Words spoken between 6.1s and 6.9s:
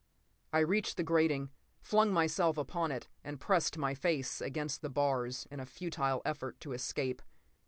effort to